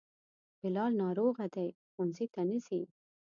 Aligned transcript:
بلال 0.61 0.91
ناروغه 1.03 1.45
دی, 1.55 1.67
ښونځي 1.91 2.25
ته 2.33 2.41
نه 2.49 2.57
ځي 2.65 2.81